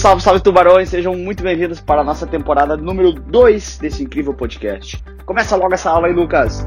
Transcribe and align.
Salve, 0.00 0.22
salve 0.22 0.40
tubarões, 0.40 0.88
sejam 0.88 1.14
muito 1.14 1.42
bem-vindos 1.42 1.78
para 1.78 2.00
a 2.00 2.04
nossa 2.04 2.26
temporada 2.26 2.74
número 2.74 3.12
2 3.12 3.76
desse 3.76 4.02
incrível 4.02 4.32
podcast. 4.32 4.96
Começa 5.26 5.54
logo 5.56 5.74
essa 5.74 5.90
aula 5.90 6.06
aí, 6.06 6.14
Lucas. 6.14 6.66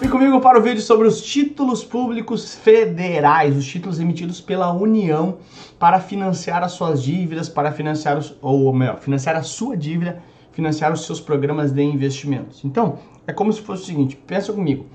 Vem 0.00 0.10
comigo 0.10 0.40
para 0.40 0.58
o 0.58 0.60
vídeo 0.60 0.82
sobre 0.82 1.06
os 1.06 1.22
títulos 1.22 1.84
públicos 1.84 2.56
federais, 2.56 3.56
os 3.56 3.64
títulos 3.64 4.00
emitidos 4.00 4.40
pela 4.40 4.72
União 4.72 5.38
para 5.78 6.00
financiar 6.00 6.64
as 6.64 6.72
suas 6.72 7.00
dívidas, 7.00 7.48
para 7.48 7.70
financiar 7.70 8.18
os, 8.18 8.36
ou 8.42 8.72
melhor, 8.72 8.98
financiar 8.98 9.36
a 9.36 9.44
sua 9.44 9.76
dívida, 9.76 10.20
financiar 10.50 10.92
os 10.92 11.06
seus 11.06 11.20
programas 11.20 11.70
de 11.70 11.84
investimentos. 11.84 12.64
Então, 12.64 12.98
é 13.28 13.32
como 13.32 13.52
se 13.52 13.60
fosse 13.60 13.84
o 13.84 13.86
seguinte, 13.86 14.16
pensa 14.16 14.52
comigo 14.52 14.86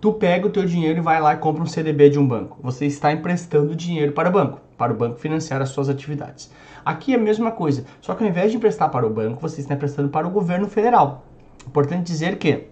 tu 0.00 0.12
pega 0.14 0.46
o 0.46 0.50
teu 0.50 0.64
dinheiro 0.64 0.98
e 0.98 1.02
vai 1.02 1.20
lá 1.20 1.34
e 1.34 1.36
compra 1.36 1.62
um 1.62 1.66
CDB 1.66 2.08
de 2.08 2.18
um 2.18 2.26
banco. 2.26 2.58
Você 2.62 2.86
está 2.86 3.12
emprestando 3.12 3.76
dinheiro 3.76 4.12
para 4.12 4.30
o 4.30 4.32
banco, 4.32 4.60
para 4.78 4.92
o 4.92 4.96
banco 4.96 5.18
financiar 5.18 5.60
as 5.60 5.68
suas 5.68 5.88
atividades. 5.88 6.50
Aqui 6.84 7.12
é 7.12 7.16
a 7.16 7.20
mesma 7.20 7.50
coisa, 7.50 7.84
só 8.00 8.14
que 8.14 8.24
ao 8.24 8.30
invés 8.30 8.50
de 8.50 8.56
emprestar 8.56 8.90
para 8.90 9.06
o 9.06 9.10
banco, 9.10 9.40
você 9.40 9.60
está 9.60 9.74
emprestando 9.74 10.08
para 10.08 10.26
o 10.26 10.30
governo 10.30 10.66
federal. 10.66 11.26
Importante 11.66 12.06
dizer 12.06 12.38
que 12.38 12.68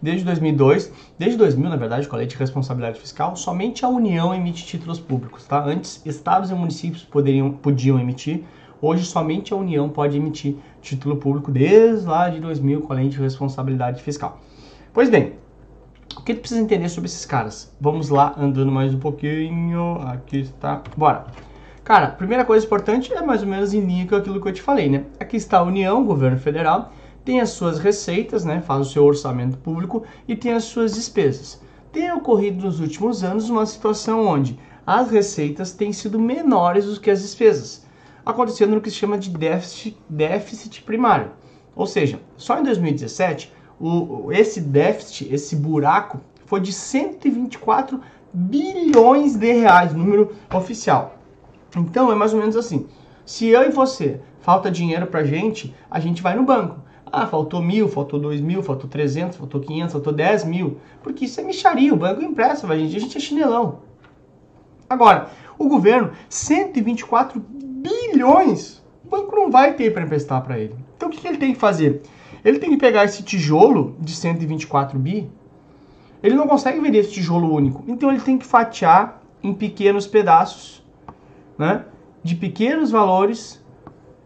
desde 0.00 0.24
2002, 0.24 0.90
desde 1.18 1.36
2000, 1.36 1.68
na 1.68 1.76
verdade, 1.76 2.08
com 2.08 2.16
a 2.16 2.18
lei 2.18 2.26
de 2.26 2.36
responsabilidade 2.36 2.98
fiscal, 2.98 3.36
somente 3.36 3.84
a 3.84 3.88
União 3.88 4.34
emite 4.34 4.64
títulos 4.64 4.98
públicos, 4.98 5.44
tá? 5.46 5.62
Antes, 5.62 6.00
estados 6.06 6.50
e 6.50 6.54
municípios 6.54 7.04
poderiam, 7.04 7.52
podiam 7.52 8.00
emitir, 8.00 8.42
hoje 8.80 9.04
somente 9.04 9.52
a 9.52 9.56
União 9.56 9.90
pode 9.90 10.16
emitir 10.16 10.56
título 10.80 11.16
público 11.16 11.50
desde 11.50 12.06
lá 12.06 12.30
de 12.30 12.40
2000 12.40 12.80
com 12.80 12.92
a 12.94 12.96
lei 12.96 13.10
de 13.10 13.18
responsabilidade 13.18 14.02
fiscal. 14.02 14.40
Pois 14.92 15.08
bem, 15.08 15.34
o 16.16 16.22
que 16.22 16.34
tu 16.34 16.40
precisa 16.40 16.60
entender 16.60 16.88
sobre 16.88 17.08
esses 17.08 17.24
caras? 17.24 17.72
Vamos 17.80 18.08
lá, 18.08 18.34
andando 18.38 18.70
mais 18.70 18.94
um 18.94 18.98
pouquinho. 18.98 19.98
Aqui 20.06 20.40
está. 20.40 20.82
Bora. 20.96 21.26
Cara, 21.84 22.08
primeira 22.08 22.44
coisa 22.44 22.64
importante 22.64 23.12
é 23.12 23.22
mais 23.22 23.42
ou 23.42 23.48
menos 23.48 23.74
em 23.74 23.80
linha 23.80 24.06
com 24.06 24.14
aquilo 24.14 24.40
que 24.40 24.48
eu 24.48 24.52
te 24.52 24.62
falei, 24.62 24.88
né? 24.88 25.04
Aqui 25.18 25.36
está 25.36 25.58
a 25.58 25.62
União, 25.62 26.04
governo 26.04 26.38
federal, 26.38 26.92
tem 27.24 27.40
as 27.40 27.50
suas 27.50 27.78
receitas, 27.78 28.44
né? 28.44 28.60
Faz 28.60 28.86
o 28.86 28.90
seu 28.90 29.04
orçamento 29.04 29.58
público 29.58 30.04
e 30.28 30.36
tem 30.36 30.52
as 30.52 30.64
suas 30.64 30.94
despesas. 30.94 31.60
Tem 31.90 32.12
ocorrido 32.12 32.64
nos 32.64 32.78
últimos 32.78 33.24
anos 33.24 33.50
uma 33.50 33.66
situação 33.66 34.24
onde 34.26 34.58
as 34.86 35.10
receitas 35.10 35.72
têm 35.72 35.92
sido 35.92 36.18
menores 36.18 36.86
do 36.86 37.00
que 37.00 37.10
as 37.10 37.22
despesas, 37.22 37.84
acontecendo 38.24 38.74
no 38.74 38.80
que 38.80 38.90
se 38.90 38.96
chama 38.96 39.18
de 39.18 39.30
déficit, 39.30 39.96
déficit 40.08 40.82
primário. 40.82 41.30
Ou 41.74 41.86
seja, 41.86 42.20
só 42.36 42.58
em 42.58 42.62
2017 42.62 43.52
o, 43.82 44.32
esse 44.32 44.60
déficit, 44.60 45.32
esse 45.32 45.56
buraco, 45.56 46.20
foi 46.46 46.60
de 46.60 46.72
124 46.72 48.00
bilhões 48.32 49.34
de 49.34 49.52
reais, 49.52 49.92
número 49.92 50.32
oficial. 50.54 51.16
Então 51.76 52.12
é 52.12 52.14
mais 52.14 52.32
ou 52.32 52.40
menos 52.40 52.56
assim. 52.56 52.86
Se 53.26 53.48
eu 53.48 53.62
e 53.62 53.70
você 53.70 54.20
falta 54.40 54.70
dinheiro 54.70 55.06
pra 55.06 55.24
gente, 55.24 55.74
a 55.90 55.98
gente 55.98 56.22
vai 56.22 56.36
no 56.36 56.44
banco. 56.44 56.80
Ah, 57.10 57.26
faltou 57.26 57.60
mil, 57.60 57.88
faltou 57.88 58.18
dois 58.18 58.40
mil, 58.40 58.62
faltou 58.62 58.88
trezentos, 58.88 59.36
faltou 59.36 59.60
quinhentos, 59.60 59.92
faltou 59.92 60.12
dez 60.12 60.44
mil. 60.44 60.78
Porque 61.02 61.24
isso 61.24 61.40
é 61.40 61.44
micharia, 61.44 61.92
o 61.92 61.96
banco 61.96 62.22
empresta, 62.22 62.66
a 62.66 62.76
gente, 62.76 62.96
a 62.96 63.00
gente 63.00 63.16
é 63.16 63.20
chinelão. 63.20 63.80
Agora, 64.88 65.28
o 65.58 65.68
governo, 65.68 66.12
124 66.28 67.42
bilhões, 67.50 68.82
o 69.04 69.08
banco 69.08 69.34
não 69.34 69.50
vai 69.50 69.74
ter 69.74 69.92
para 69.92 70.02
emprestar 70.02 70.42
para 70.42 70.58
ele. 70.58 70.74
Então 70.96 71.08
o 71.08 71.12
que, 71.12 71.20
que 71.20 71.28
ele 71.28 71.38
tem 71.38 71.52
que 71.52 71.58
fazer? 71.58 72.02
Ele 72.44 72.58
tem 72.58 72.70
que 72.70 72.76
pegar 72.76 73.04
esse 73.04 73.22
tijolo 73.22 73.96
de 74.00 74.14
124 74.14 74.98
bi, 74.98 75.30
ele 76.22 76.34
não 76.34 76.46
consegue 76.46 76.80
vender 76.80 76.98
esse 76.98 77.12
tijolo 77.12 77.52
único. 77.52 77.84
Então 77.86 78.10
ele 78.10 78.20
tem 78.20 78.38
que 78.38 78.46
fatiar 78.46 79.22
em 79.42 79.52
pequenos 79.52 80.06
pedaços, 80.06 80.82
né? 81.58 81.84
De 82.22 82.34
pequenos 82.34 82.90
valores. 82.90 83.62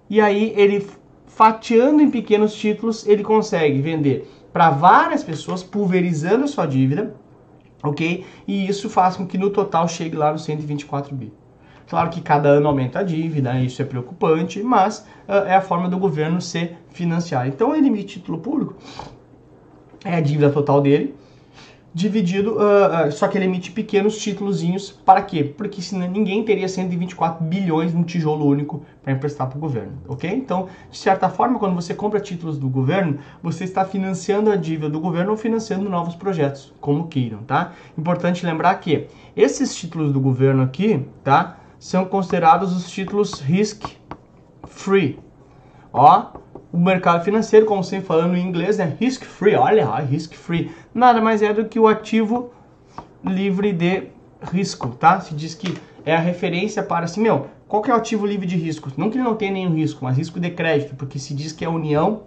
E 0.09 0.21
aí 0.21 0.53
ele 0.57 0.87
fatiando 1.27 2.03
em 2.03 2.11
pequenos 2.11 2.55
títulos, 2.55 3.07
ele 3.07 3.23
consegue 3.23 3.81
vender 3.81 4.31
para 4.53 4.71
várias 4.71 5.23
pessoas, 5.23 5.63
pulverizando 5.63 6.45
a 6.45 6.49
sua 6.49 6.65
dívida, 6.65 7.15
ok? 7.83 8.25
E 8.49 8.67
isso 8.67 8.89
faz 8.89 9.17
com 9.17 9.27
que 9.27 9.37
no 9.37 9.51
total 9.51 9.87
chegue 9.87 10.17
lá 10.17 10.33
no 10.33 10.39
124 10.39 11.15
bi. 11.15 11.33
Claro 11.89 12.11
que 12.11 12.21
cada 12.21 12.49
ano 12.49 12.69
aumenta 12.69 12.99
a 12.99 13.03
dívida, 13.03 13.59
isso 13.61 13.81
é 13.81 13.85
preocupante, 13.85 14.63
mas 14.63 15.07
uh, 15.29 15.47
é 15.47 15.55
a 15.55 15.61
forma 15.61 15.89
do 15.89 15.99
governo 15.99 16.41
se 16.41 16.71
financiar. 16.91 17.47
Então 17.47 17.75
ele 17.75 17.87
emite 17.87 18.19
título 18.19 18.39
público, 18.39 18.75
é 20.05 20.17
a 20.17 20.21
dívida 20.21 20.51
total 20.51 20.81
dele, 20.81 21.15
dividido, 21.95 22.57
uh, 22.57 23.09
uh, 23.09 23.13
só 23.13 23.27
que 23.29 23.39
ele 23.39 23.47
emite 23.47 23.71
pequenos 23.71 24.19
títulozinhos, 24.19 24.91
para 24.91 25.23
quê? 25.23 25.45
Porque 25.45 25.81
senão 25.81 26.07
ninguém 26.07 26.45
teria 26.45 26.69
124 26.69 27.43
bilhões 27.43 27.95
num 27.95 28.03
tijolo 28.03 28.45
único 28.45 28.83
para 29.03 29.13
emprestar 29.13 29.49
para 29.49 29.57
o 29.57 29.61
governo, 29.61 29.93
ok? 30.09 30.29
Então, 30.29 30.69
de 30.91 30.99
certa 30.99 31.29
forma, 31.31 31.59
quando 31.59 31.75
você 31.75 31.95
compra 31.95 32.19
títulos 32.21 32.59
do 32.59 32.69
governo, 32.69 33.19
você 33.43 33.65
está 33.65 33.85
financiando 33.85 34.51
a 34.51 34.57
dívida 34.57 34.91
do 34.91 35.01
governo 35.01 35.31
ou 35.31 35.37
financiando 35.37 35.89
novos 35.89 36.17
projetos, 36.17 36.75
como 36.81 37.07
queiram, 37.07 37.39
tá? 37.45 37.73
Importante 37.97 38.45
lembrar 38.45 38.75
que 38.75 39.07
esses 39.37 39.75
títulos 39.75 40.13
do 40.13 40.21
governo 40.21 40.63
aqui, 40.63 41.03
tá? 41.25 41.57
São 41.79 42.05
considerados 42.05 42.75
os 42.75 42.91
títulos 42.91 43.41
risk 43.41 43.85
free. 44.67 45.19
Ó, 45.93 46.27
o 46.73 46.79
mercado 46.79 47.25
financeiro, 47.25 47.67
como 47.67 47.83
sempre 47.83 48.07
falando 48.07 48.37
em 48.37 48.47
inglês, 48.47 48.79
é 48.79 48.85
risk 48.85 49.25
free. 49.25 49.55
Olha, 49.55 49.95
risk 49.97 50.35
free. 50.35 50.71
Nada 50.95 51.21
mais 51.21 51.43
é 51.43 51.53
do 51.53 51.67
que 51.67 51.79
o 51.79 51.89
ativo 51.89 52.51
livre 53.25 53.73
de 53.73 54.09
risco, 54.53 54.89
tá? 54.91 55.21
Se 55.21 55.35
diz 55.35 55.55
que 55.55 55.77
é 56.05 56.15
a 56.15 56.21
referência 56.21 56.83
para 56.83 57.05
assim, 57.05 57.21
meu, 57.21 57.47
qual 57.67 57.83
que 57.83 57.91
é 57.91 57.95
o 57.95 57.97
ativo 57.97 58.27
livre 58.27 58.47
de 58.47 58.57
risco? 58.57 58.91
Não 58.97 59.11
que 59.11 59.17
ele 59.17 59.25
não 59.25 59.35
tenha 59.35 59.53
nenhum 59.53 59.75
risco, 59.75 60.05
mas 60.05 60.17
risco 60.17 60.39
de 60.39 60.51
crédito, 60.51 60.95
porque 60.95 61.19
se 61.19 61.35
diz 61.35 61.53
que 61.53 61.65
a 61.65 61.71
União 61.71 62.23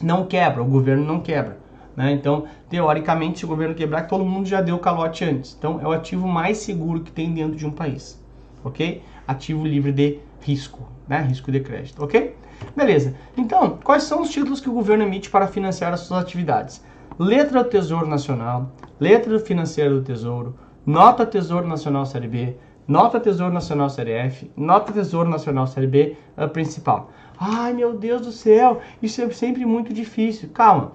não 0.00 0.26
quebra, 0.26 0.62
o 0.62 0.66
governo 0.66 1.04
não 1.04 1.20
quebra. 1.20 1.58
Né? 1.94 2.12
Então, 2.12 2.44
teoricamente, 2.68 3.40
se 3.40 3.44
o 3.44 3.48
governo 3.48 3.74
quebrar, 3.74 4.06
todo 4.06 4.24
mundo 4.24 4.48
já 4.48 4.60
deu 4.60 4.78
calote 4.78 5.24
antes. 5.24 5.54
Então, 5.56 5.78
é 5.80 5.86
o 5.86 5.92
ativo 5.92 6.26
mais 6.26 6.58
seguro 6.58 7.00
que 7.00 7.12
tem 7.12 7.32
dentro 7.32 7.54
de 7.54 7.66
um 7.66 7.70
país 7.70 8.21
ok? 8.64 9.02
Ativo 9.26 9.64
livre 9.64 9.92
de 9.92 10.18
risco, 10.40 10.88
né? 11.08 11.20
Risco 11.22 11.50
de 11.50 11.60
crédito, 11.60 12.02
ok? 12.02 12.36
Beleza. 12.76 13.14
Então, 13.36 13.78
quais 13.82 14.04
são 14.04 14.22
os 14.22 14.30
títulos 14.30 14.60
que 14.60 14.68
o 14.68 14.72
governo 14.72 15.04
emite 15.04 15.30
para 15.30 15.46
financiar 15.46 15.92
as 15.92 16.00
suas 16.00 16.20
atividades? 16.20 16.84
Letra 17.18 17.62
do 17.62 17.68
Tesouro 17.68 18.06
Nacional, 18.06 18.72
letra 18.98 19.38
financeira 19.38 19.90
do 19.90 20.02
Tesouro, 20.02 20.56
nota 20.84 21.26
Tesouro 21.26 21.66
Nacional 21.66 22.06
Série 22.06 22.28
B, 22.28 22.56
nota 22.86 23.20
Tesouro 23.20 23.52
Nacional 23.52 23.90
Série 23.90 24.12
F, 24.12 24.50
nota 24.56 24.92
Tesouro 24.92 25.28
Nacional 25.28 25.66
Série 25.66 25.86
B 25.86 26.16
a 26.36 26.48
principal. 26.48 27.10
Ai, 27.38 27.72
meu 27.72 27.94
Deus 27.94 28.22
do 28.22 28.32
céu, 28.32 28.80
isso 29.02 29.20
é 29.20 29.28
sempre 29.30 29.64
muito 29.66 29.92
difícil. 29.92 30.48
Calma. 30.54 30.92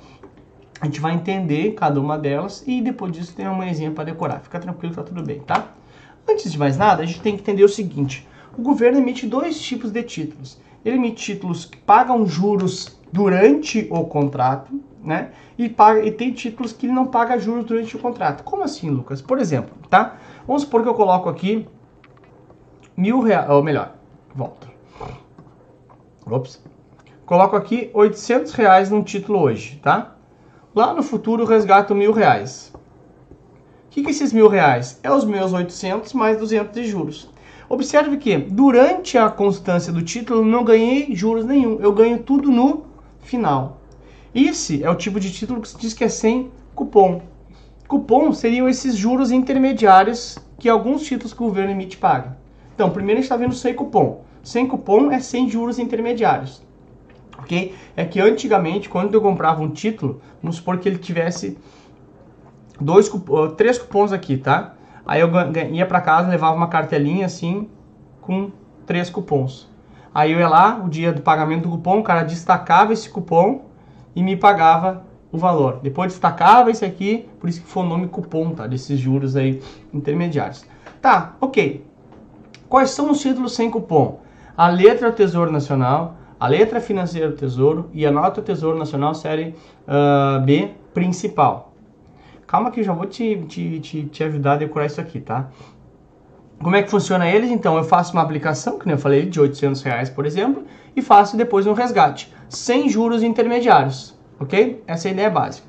A 0.79 0.85
gente 0.85 0.99
vai 0.99 1.13
entender 1.13 1.71
cada 1.71 1.99
uma 1.99 2.17
delas 2.17 2.63
e 2.67 2.81
depois 2.81 3.11
disso 3.11 3.35
tem 3.35 3.47
uma 3.47 3.55
manhãzinha 3.55 3.91
para 3.91 4.03
decorar. 4.03 4.39
Fica 4.41 4.59
tranquilo, 4.59 4.93
tá 4.93 5.03
tudo 5.03 5.23
bem, 5.23 5.39
tá? 5.39 5.73
Antes 6.27 6.51
de 6.51 6.59
mais 6.59 6.77
nada, 6.77 7.03
a 7.03 7.05
gente 7.05 7.21
tem 7.21 7.35
que 7.35 7.41
entender 7.41 7.63
o 7.63 7.69
seguinte: 7.69 8.27
o 8.57 8.61
governo 8.61 8.99
emite 8.99 9.25
dois 9.25 9.59
tipos 9.61 9.91
de 9.91 10.03
títulos. 10.03 10.59
Ele 10.83 10.97
emite 10.97 11.33
títulos 11.33 11.65
que 11.65 11.77
pagam 11.77 12.25
juros 12.25 12.97
durante 13.11 13.87
o 13.89 14.03
contrato, 14.05 14.79
né? 15.03 15.31
E, 15.57 15.69
paga, 15.69 16.05
e 16.05 16.11
tem 16.11 16.31
títulos 16.31 16.73
que 16.73 16.85
ele 16.85 16.93
não 16.93 17.07
paga 17.07 17.39
juros 17.39 17.65
durante 17.65 17.95
o 17.95 17.99
contrato. 17.99 18.43
Como 18.43 18.63
assim, 18.63 18.89
Lucas? 18.89 19.21
Por 19.21 19.39
exemplo, 19.39 19.75
tá? 19.89 20.17
Vamos 20.45 20.63
supor 20.63 20.83
que 20.83 20.89
eu 20.89 20.93
coloco 20.93 21.29
aqui 21.29 21.67
mil 22.95 23.21
reais, 23.21 23.49
ou 23.49 23.63
melhor, 23.63 23.95
volta. 24.35 24.67
Ops. 26.25 26.61
Coloco 27.25 27.55
aqui 27.55 27.89
800 27.93 28.53
reais 28.53 28.89
num 28.89 29.01
título 29.01 29.39
hoje, 29.39 29.79
tá? 29.81 30.15
Lá 30.75 30.93
no 30.93 31.01
futuro 31.01 31.45
resgato 31.45 31.95
mil 31.95 32.11
reais 32.11 32.73
que, 33.89 34.01
que 34.01 34.07
é 34.07 34.11
esses 34.11 34.33
mil 34.33 34.47
reais? 34.47 34.99
É 35.03 35.11
os 35.11 35.25
meus 35.25 35.53
800 35.53 36.13
mais 36.13 36.37
200 36.37 36.73
de 36.73 36.87
juros. 36.87 37.29
Observe 37.69 38.17
que 38.17 38.37
durante 38.37 39.17
a 39.17 39.29
constância 39.29 39.91
do 39.91 40.01
título 40.01 40.45
não 40.45 40.63
ganhei 40.63 41.13
juros 41.13 41.45
nenhum, 41.45 41.79
eu 41.81 41.91
ganho 41.91 42.19
tudo 42.19 42.49
no 42.49 42.85
final. 43.21 43.81
Esse 44.33 44.83
é 44.83 44.89
o 44.89 44.95
tipo 44.95 45.19
de 45.19 45.31
título 45.31 45.61
que 45.61 45.67
se 45.67 45.77
diz 45.77 45.93
que 45.93 46.03
é 46.03 46.09
sem 46.09 46.51
cupom. 46.73 47.21
Cupom 47.87 48.31
seriam 48.31 48.69
esses 48.69 48.95
juros 48.95 49.31
intermediários 49.31 50.37
que 50.59 50.69
alguns 50.69 51.03
títulos 51.03 51.33
que 51.33 51.41
o 51.41 51.47
governo 51.47 51.71
emite 51.71 51.97
pagam. 51.97 52.35
Então, 52.73 52.89
primeiro 52.89 53.19
a 53.19 53.21
gente 53.21 53.25
está 53.25 53.37
vendo 53.37 53.55
sem 53.55 53.73
cupom. 53.73 54.21
Sem 54.43 54.67
cupom 54.67 55.11
é 55.11 55.19
sem 55.19 55.49
juros 55.49 55.79
intermediários. 55.79 56.61
Ok? 57.37 57.73
É 57.95 58.05
que 58.05 58.19
antigamente, 58.19 58.89
quando 58.89 59.13
eu 59.13 59.21
comprava 59.21 59.61
um 59.61 59.69
título, 59.69 60.21
vamos 60.41 60.57
supor 60.57 60.77
que 60.77 60.87
ele 60.87 60.97
tivesse 60.97 61.57
dois, 62.79 63.11
três 63.55 63.77
cupons 63.77 64.11
aqui, 64.11 64.37
tá? 64.37 64.73
Aí 65.05 65.21
eu 65.21 65.29
ia 65.71 65.85
para 65.85 66.01
casa, 66.01 66.29
levava 66.29 66.55
uma 66.55 66.67
cartelinha 66.67 67.25
assim 67.25 67.69
com 68.21 68.51
três 68.85 69.09
cupons. 69.09 69.69
Aí 70.13 70.31
eu 70.31 70.39
ia 70.39 70.49
lá, 70.49 70.81
o 70.83 70.89
dia 70.89 71.13
do 71.13 71.21
pagamento 71.21 71.63
do 71.63 71.69
cupom, 71.69 71.99
o 71.99 72.03
cara 72.03 72.23
destacava 72.23 72.91
esse 72.91 73.09
cupom 73.09 73.65
e 74.15 74.23
me 74.23 74.35
pagava 74.35 75.03
o, 75.31 75.37
valor. 75.37 75.79
Depois 75.83 76.11
destacava 76.11 76.71
esse 76.71 76.83
aqui, 76.83 77.29
por 77.39 77.49
isso 77.49 77.61
que 77.61 77.67
foi 77.67 77.83
o 77.83 77.85
nome 77.85 78.07
cupom, 78.07 78.51
tá? 78.51 78.65
Desses 78.65 78.99
juros 78.99 79.35
aí 79.35 79.61
intermediários. 79.93 80.65
Tá, 81.01 81.35
ok. 81.39 81.85
Quais 82.67 82.89
são 82.89 83.11
os 83.11 83.21
títulos 83.21 83.53
sem 83.55 83.69
cupom? 83.69 84.19
A 84.57 84.67
letra 84.67 85.11
Tesouro 85.11 85.51
Nacional, 85.51 86.15
a 86.39 86.47
letra 86.47 86.81
financeira 86.81 87.29
do 87.29 87.35
Tesouro 87.35 87.89
e 87.93 88.05
a 88.05 88.11
nota 88.11 88.41
Tesouro 88.41 88.77
Nacional 88.77 89.13
série 89.13 89.55
uh, 89.87 90.43
B 90.43 90.71
principal. 90.93 91.66
Calma 92.47 92.71
que 92.71 92.79
eu 92.79 92.83
já 92.85 92.93
vou 92.93 93.05
te, 93.05 93.43
te, 93.45 93.79
te, 93.81 94.05
te 94.05 94.23
ajudar 94.23 94.53
a 94.53 94.57
decorar 94.57 94.85
isso 94.85 95.01
aqui, 95.01 95.19
tá? 95.19 95.49
Como 96.63 96.75
é 96.77 96.81
que 96.81 96.89
funciona 96.89 97.29
eles? 97.29 97.51
Então, 97.51 97.75
eu 97.75 97.83
faço 97.83 98.13
uma 98.13 98.21
aplicação, 98.21 98.79
que 98.79 98.89
eu 98.89 98.97
falei, 98.97 99.25
de 99.25 99.37
800 99.37 99.81
reais, 99.81 100.09
por 100.09 100.25
exemplo, 100.25 100.63
e 100.95 101.01
faço 101.01 101.35
depois 101.35 101.67
um 101.67 101.73
resgate, 101.73 102.33
sem 102.47 102.87
juros 102.87 103.21
intermediários, 103.21 104.17
ok? 104.39 104.81
Essa 104.87 105.07
é 105.07 105.09
a 105.09 105.13
ideia 105.13 105.29
básica. 105.29 105.67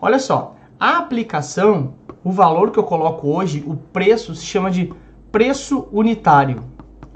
Olha 0.00 0.20
só, 0.20 0.54
a 0.78 0.98
aplicação, 0.98 1.94
o 2.22 2.30
valor 2.30 2.70
que 2.70 2.78
eu 2.78 2.84
coloco 2.84 3.28
hoje, 3.28 3.64
o 3.66 3.74
preço, 3.74 4.32
se 4.34 4.46
chama 4.46 4.70
de 4.70 4.94
preço 5.32 5.88
unitário, 5.92 6.62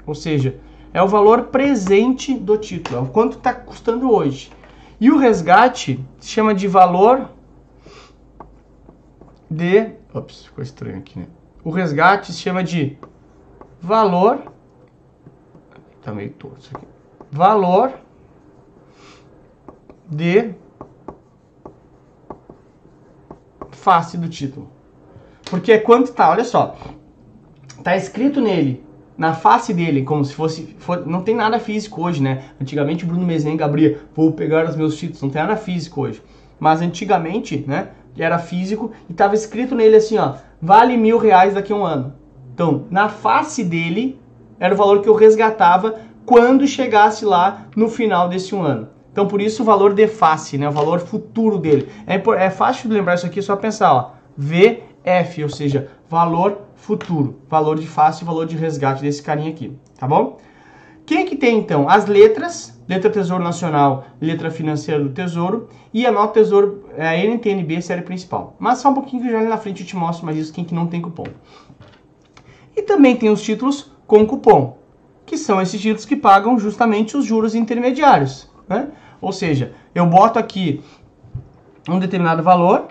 ou 0.05 0.13
seja, 0.13 0.57
é 0.93 1.01
o 1.01 1.07
valor 1.07 1.43
presente 1.45 2.33
do 2.33 2.57
título, 2.57 2.97
é 2.97 3.01
o 3.01 3.07
quanto 3.07 3.37
está 3.37 3.53
custando 3.53 4.11
hoje. 4.11 4.51
E 4.99 5.09
o 5.09 5.17
resgate 5.17 5.99
se 6.19 6.29
chama 6.29 6.53
de 6.53 6.67
valor 6.67 7.29
de... 9.49 9.91
Ops, 10.13 10.45
ficou 10.45 10.63
estranho 10.63 10.97
aqui, 10.97 11.19
né? 11.19 11.27
O 11.63 11.69
resgate 11.69 12.31
se 12.31 12.39
chama 12.39 12.63
de 12.63 12.97
valor, 13.81 14.51
tá 16.01 16.13
meio 16.13 16.31
torto 16.31 16.69
aqui, 16.75 16.85
valor 17.31 17.93
de 20.07 20.53
face 23.71 24.17
do 24.17 24.29
título. 24.29 24.69
Porque 25.49 25.71
é 25.71 25.77
quanto 25.77 26.11
tá, 26.11 26.29
olha 26.29 26.43
só, 26.43 26.75
tá 27.83 27.95
escrito 27.95 28.41
nele, 28.41 28.83
na 29.17 29.33
face 29.33 29.73
dele, 29.73 30.03
como 30.03 30.25
se 30.25 30.33
fosse, 30.33 30.75
for, 30.79 31.05
não 31.05 31.21
tem 31.21 31.35
nada 31.35 31.59
físico 31.59 32.03
hoje, 32.03 32.21
né? 32.21 32.51
Antigamente 32.59 33.05
o 33.05 33.07
Bruno 33.07 33.25
Mezenga 33.25 33.65
abria, 33.65 34.01
vou 34.15 34.31
pegar 34.33 34.67
os 34.67 34.75
meus 34.75 34.97
títulos, 34.97 35.21
não 35.21 35.29
tem 35.29 35.41
nada 35.41 35.55
físico 35.55 36.01
hoje. 36.01 36.21
Mas 36.59 36.81
antigamente, 36.81 37.63
né, 37.67 37.89
era 38.23 38.39
físico 38.39 38.91
e 39.09 39.13
tava 39.13 39.35
escrito 39.35 39.75
nele 39.75 39.97
assim, 39.97 40.17
ó, 40.17 40.35
vale 40.61 40.97
mil 40.97 41.17
reais 41.17 41.53
daqui 41.53 41.73
a 41.73 41.75
um 41.75 41.85
ano. 41.85 42.13
Então, 42.53 42.85
na 42.89 43.09
face 43.09 43.63
dele, 43.63 44.19
era 44.59 44.73
o 44.73 44.77
valor 44.77 45.01
que 45.01 45.09
eu 45.09 45.15
resgatava 45.15 45.95
quando 46.25 46.67
chegasse 46.67 47.25
lá 47.25 47.67
no 47.75 47.89
final 47.89 48.29
desse 48.29 48.55
um 48.55 48.63
ano. 48.63 48.89
Então, 49.11 49.27
por 49.27 49.41
isso 49.41 49.61
o 49.61 49.65
valor 49.65 49.93
de 49.93 50.07
face, 50.07 50.57
né? 50.57 50.67
O 50.67 50.71
valor 50.71 50.99
futuro 50.99 51.57
dele. 51.57 51.89
É, 52.05 52.15
é 52.43 52.49
fácil 52.49 52.89
de 52.89 52.95
lembrar 52.95 53.15
isso 53.15 53.25
aqui, 53.25 53.39
é 53.39 53.41
só 53.41 53.55
pensar, 53.55 53.93
ó. 53.93 54.11
VF, 54.37 55.43
ou 55.43 55.49
seja, 55.49 55.89
valor 56.09 56.61
futuro. 56.75 57.39
Valor 57.49 57.79
de 57.79 57.87
face 57.87 58.25
valor 58.25 58.45
de 58.45 58.57
resgate 58.57 59.01
desse 59.01 59.23
carinha 59.23 59.51
aqui, 59.51 59.77
tá 59.97 60.07
bom? 60.07 60.37
Quem 61.05 61.25
que 61.25 61.35
tem, 61.35 61.59
então? 61.59 61.87
As 61.87 62.07
letras, 62.07 62.74
letra 62.87 63.09
Tesouro 63.09 63.43
Nacional, 63.43 64.05
letra 64.21 64.51
financeira 64.51 65.03
do 65.03 65.09
Tesouro, 65.09 65.69
e 65.93 66.05
a 66.05 66.11
nota 66.11 66.33
Tesouro, 66.33 66.85
é 66.95 67.07
a 67.07 67.17
NTNB, 67.17 67.81
série 67.81 68.01
principal. 68.01 68.55
Mas 68.59 68.79
só 68.79 68.89
um 68.89 68.93
pouquinho 68.93 69.23
que 69.23 69.31
já 69.31 69.39
ali 69.39 69.47
na 69.47 69.57
frente 69.57 69.81
eu 69.81 69.87
te 69.87 69.95
mostro 69.95 70.25
mais 70.25 70.37
isso, 70.37 70.53
quem 70.53 70.63
que 70.63 70.75
não 70.75 70.87
tem 70.87 71.01
cupom. 71.01 71.25
E 72.75 72.81
também 72.81 73.15
tem 73.15 73.29
os 73.29 73.41
títulos 73.41 73.91
com 74.05 74.25
cupom, 74.25 74.77
que 75.25 75.37
são 75.37 75.61
esses 75.61 75.81
títulos 75.81 76.05
que 76.05 76.15
pagam 76.15 76.59
justamente 76.59 77.17
os 77.17 77.25
juros 77.25 77.55
intermediários. 77.55 78.49
Né? 78.67 78.89
Ou 79.21 79.31
seja, 79.31 79.73
eu 79.93 80.05
boto 80.05 80.37
aqui 80.37 80.83
um 81.89 81.99
determinado 81.99 82.43
valor, 82.43 82.87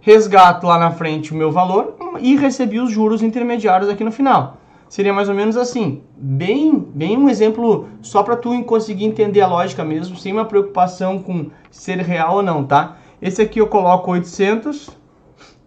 resgato 0.00 0.66
lá 0.66 0.78
na 0.78 0.90
frente 0.90 1.32
o 1.32 1.36
meu 1.36 1.50
valor 1.50 1.96
e 2.20 2.36
recebi 2.36 2.78
os 2.78 2.90
juros 2.90 3.22
intermediários 3.22 3.90
aqui 3.90 4.04
no 4.04 4.12
final. 4.12 4.58
Seria 4.88 5.12
mais 5.12 5.28
ou 5.28 5.34
menos 5.34 5.56
assim, 5.56 6.02
bem, 6.16 6.78
bem 6.78 7.16
um 7.16 7.28
exemplo 7.28 7.88
só 8.00 8.22
para 8.22 8.36
tu 8.36 8.62
conseguir 8.64 9.04
entender 9.04 9.40
a 9.40 9.48
lógica 9.48 9.84
mesmo, 9.84 10.16
sem 10.16 10.32
uma 10.32 10.44
preocupação 10.44 11.18
com 11.18 11.50
ser 11.70 11.98
real 11.98 12.36
ou 12.36 12.42
não, 12.42 12.64
tá? 12.64 12.96
Esse 13.20 13.42
aqui 13.42 13.60
eu 13.60 13.66
coloco 13.66 14.12
800 14.12 14.90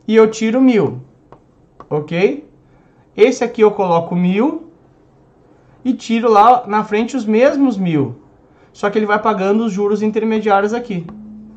e 0.08 0.16
eu 0.16 0.32
tiro 0.32 0.62
1000, 0.62 1.02
ok? 1.90 2.48
Esse 3.16 3.44
aqui 3.44 3.62
eu 3.62 3.72
coloco 3.72 4.16
mil 4.16 4.72
e 5.84 5.94
tiro 5.94 6.32
lá 6.32 6.66
na 6.66 6.84
frente 6.84 7.18
os 7.18 7.26
mesmos 7.26 7.78
mil. 7.78 8.16
Só 8.72 8.90
que 8.90 8.98
ele 8.98 9.06
vai 9.06 9.20
pagando 9.20 9.66
os 9.66 9.74
juros 9.74 10.02
intermediários 10.02 10.74
aqui. 10.74 11.06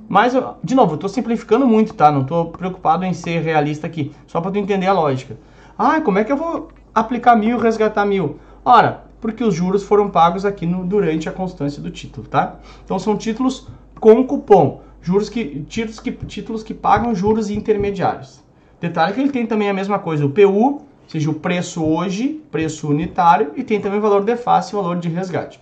Mas, 0.08 0.34
de 0.64 0.74
novo, 0.74 0.92
eu 0.92 0.94
estou 0.96 1.08
simplificando 1.08 1.66
muito, 1.66 1.94
tá? 1.94 2.10
Não 2.10 2.22
estou 2.22 2.46
preocupado 2.46 3.04
em 3.04 3.12
ser 3.12 3.40
realista 3.40 3.86
aqui. 3.86 4.12
Só 4.26 4.40
para 4.40 4.50
tu 4.50 4.58
entender 4.58 4.86
a 4.86 4.92
lógica. 4.92 5.38
Ah, 5.78 6.00
como 6.00 6.18
é 6.18 6.24
que 6.24 6.32
eu 6.32 6.36
vou 6.36 6.68
aplicar 6.94 7.36
mil 7.36 7.58
resgatar 7.58 8.04
mil? 8.04 8.38
Ora, 8.64 9.04
porque 9.20 9.44
os 9.44 9.54
juros 9.54 9.82
foram 9.84 10.10
pagos 10.10 10.44
aqui 10.44 10.66
no, 10.66 10.84
durante 10.84 11.28
a 11.28 11.32
constância 11.32 11.80
do 11.80 11.90
título, 11.90 12.26
tá? 12.26 12.56
Então 12.84 12.98
são 12.98 13.16
títulos 13.16 13.68
com 14.00 14.26
cupom. 14.26 14.80
Juros 15.00 15.28
que, 15.28 15.60
títulos, 15.68 16.00
que, 16.00 16.12
títulos 16.12 16.62
que 16.62 16.74
pagam 16.74 17.14
juros 17.14 17.50
intermediários. 17.50 18.42
Detalhe 18.80 19.12
que 19.12 19.20
ele 19.20 19.30
tem 19.30 19.46
também 19.46 19.70
a 19.70 19.74
mesma 19.74 19.98
coisa. 19.98 20.26
O 20.26 20.30
PU 20.30 20.82
seja 21.06 21.30
o 21.30 21.34
preço 21.34 21.84
hoje, 21.84 22.40
preço 22.50 22.88
unitário, 22.88 23.52
e 23.56 23.62
tem 23.62 23.80
também 23.80 23.98
o 23.98 24.02
valor 24.02 24.24
de 24.24 24.36
face 24.36 24.72
e 24.72 24.76
valor 24.76 24.96
de 24.98 25.08
resgate. 25.08 25.60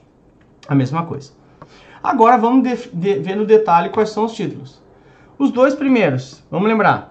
A 0.69 0.75
mesma 0.75 1.05
coisa. 1.05 1.33
Agora 2.03 2.39
vamos 2.39 2.63
de, 2.63 2.89
de, 2.93 3.19
ver 3.19 3.37
no 3.37 3.45
detalhe 3.45 3.91
quais 3.91 4.11
são 4.11 4.25
os 4.25 4.33
títulos. 4.33 4.81
Os 5.39 5.51
dois 5.51 5.75
primeiros, 5.75 6.43
vamos 6.51 6.69
lembrar. 6.69 7.09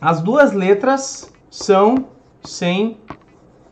As 0.00 0.22
duas 0.22 0.52
letras 0.52 1.32
são 1.50 2.06
sem 2.44 2.98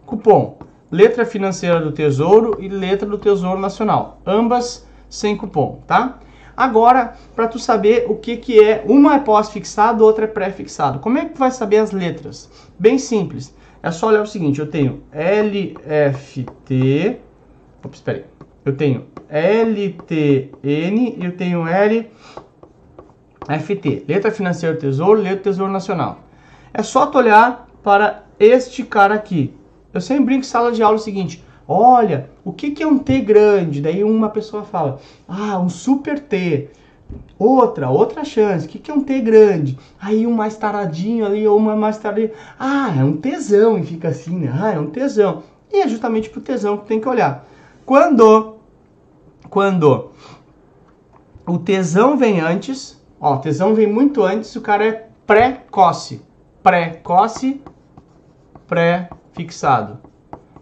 cupom. 0.06 0.58
Letra 0.90 1.24
financeira 1.24 1.80
do 1.80 1.92
Tesouro 1.92 2.58
e 2.60 2.68
letra 2.68 3.08
do 3.08 3.18
Tesouro 3.18 3.60
Nacional. 3.60 4.20
Ambas 4.26 4.86
sem 5.08 5.36
cupom, 5.36 5.82
tá? 5.86 6.18
Agora, 6.56 7.14
para 7.34 7.48
tu 7.48 7.58
saber 7.58 8.06
o 8.08 8.16
que, 8.16 8.36
que 8.36 8.62
é, 8.62 8.84
uma 8.86 9.14
é 9.14 9.18
pós-fixado, 9.18 10.04
outra 10.04 10.24
é 10.24 10.28
pré-fixado. 10.28 10.98
Como 10.98 11.18
é 11.18 11.24
que 11.24 11.34
tu 11.34 11.38
vai 11.38 11.50
saber 11.50 11.78
as 11.78 11.92
letras? 11.92 12.50
Bem 12.78 12.98
simples. 12.98 13.54
É 13.82 13.90
só 13.90 14.08
olhar 14.08 14.22
o 14.22 14.26
seguinte, 14.26 14.60
eu 14.60 14.70
tenho 14.70 15.02
LFT, 15.12 17.18
ops, 17.82 17.98
espera 17.98 18.18
aí. 18.18 18.24
Eu 18.64 18.76
tenho 18.76 19.06
LTN 19.28 21.16
e 21.18 21.24
eu 21.24 21.36
tenho 21.36 21.64
LFT, 23.48 24.04
Letra 24.06 24.30
Financeira 24.30 24.76
do 24.76 24.80
Tesouro, 24.80 25.20
Letra 25.20 25.38
do 25.38 25.42
Tesouro 25.42 25.72
Nacional. 25.72 26.20
É 26.72 26.82
só 26.82 27.06
tu 27.06 27.18
olhar 27.18 27.66
para 27.82 28.21
este 28.38 28.82
cara 28.82 29.14
aqui. 29.14 29.54
Eu 29.92 30.00
sempre 30.00 30.24
brinco 30.24 30.40
em 30.40 30.44
sala 30.44 30.72
de 30.72 30.82
aula 30.82 30.96
o 30.96 31.00
seguinte, 31.00 31.44
Olha, 31.66 32.28
o 32.44 32.52
que, 32.52 32.72
que 32.72 32.82
é 32.82 32.86
um 32.86 32.98
T 32.98 33.20
grande? 33.20 33.80
Daí 33.80 34.02
uma 34.02 34.28
pessoa 34.28 34.64
fala, 34.64 34.98
ah, 35.28 35.58
um 35.58 35.68
super 35.68 36.18
T. 36.18 36.70
Outra, 37.38 37.90
outra 37.90 38.24
chance. 38.24 38.66
O 38.66 38.68
que, 38.68 38.78
que 38.78 38.90
é 38.90 38.94
um 38.94 39.02
T 39.02 39.20
grande? 39.20 39.78
Aí 40.00 40.26
um 40.26 40.32
mais 40.32 40.56
taradinho 40.56 41.24
ali, 41.24 41.46
ou 41.46 41.56
uma 41.56 41.76
mais 41.76 41.98
taradinho. 41.98 42.32
Ah, 42.58 42.94
é 42.98 43.04
um 43.04 43.16
tesão. 43.16 43.78
E 43.78 43.84
fica 43.84 44.08
assim, 44.08 44.36
né? 44.36 44.52
Ah, 44.52 44.72
é 44.72 44.78
um 44.78 44.90
tesão. 44.90 45.42
E 45.70 45.80
é 45.80 45.88
justamente 45.88 46.28
pro 46.28 46.40
tesão 46.40 46.76
que 46.78 46.86
tem 46.86 47.00
que 47.00 47.08
olhar. 47.08 47.46
Quando, 47.86 48.56
quando 49.48 50.10
o 51.46 51.58
tesão 51.58 52.16
vem 52.16 52.40
antes, 52.40 53.00
ó, 53.20 53.34
o 53.34 53.38
tesão 53.38 53.74
vem 53.74 53.86
muito 53.86 54.22
antes, 54.22 54.54
o 54.56 54.60
cara 54.60 54.84
é 54.84 55.08
precoce. 55.26 56.22
Precoce, 56.62 57.60
pré-fixado. 58.72 59.98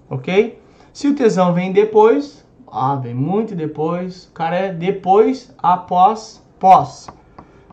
Ok? 0.08 0.60
Se 0.92 1.06
o 1.06 1.14
tesão 1.14 1.54
vem 1.54 1.72
depois, 1.72 2.44
ah, 2.66 2.96
vem 2.96 3.14
muito 3.14 3.54
depois, 3.54 4.28
cara 4.34 4.56
é 4.56 4.72
depois, 4.72 5.54
após, 5.62 6.44
pós. 6.58 7.08